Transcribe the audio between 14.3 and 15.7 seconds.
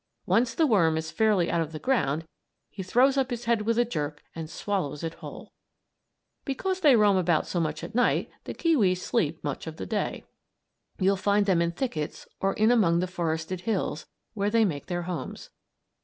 where they make their homes.